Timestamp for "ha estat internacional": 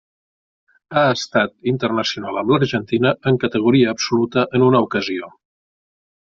0.93-2.39